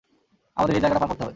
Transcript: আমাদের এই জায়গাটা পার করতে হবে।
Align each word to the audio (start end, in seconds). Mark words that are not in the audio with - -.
আমাদের 0.57 0.73
এই 0.75 0.81
জায়গাটা 0.81 0.99
পার 1.01 1.09
করতে 1.09 1.23
হবে। 1.23 1.29